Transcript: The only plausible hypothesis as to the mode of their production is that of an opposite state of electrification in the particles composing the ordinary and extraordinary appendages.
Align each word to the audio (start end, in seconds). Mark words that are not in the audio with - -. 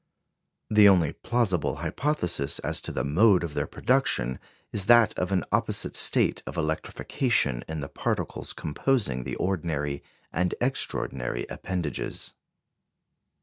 The 0.71 0.89
only 0.89 1.13
plausible 1.13 1.75
hypothesis 1.75 2.57
as 2.57 2.81
to 2.81 2.91
the 2.91 3.03
mode 3.03 3.43
of 3.43 3.53
their 3.53 3.67
production 3.67 4.39
is 4.71 4.87
that 4.87 5.13
of 5.13 5.31
an 5.31 5.43
opposite 5.51 5.95
state 5.95 6.41
of 6.47 6.57
electrification 6.57 7.63
in 7.67 7.81
the 7.81 7.87
particles 7.87 8.51
composing 8.51 9.25
the 9.25 9.35
ordinary 9.35 10.01
and 10.33 10.55
extraordinary 10.59 11.45
appendages. 11.51 12.33